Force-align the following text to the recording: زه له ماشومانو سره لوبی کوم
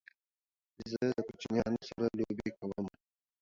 زه 0.91 0.99
له 1.09 1.17
ماشومانو 1.29 1.79
سره 1.89 2.05
لوبی 2.17 2.47
کوم 2.57 2.85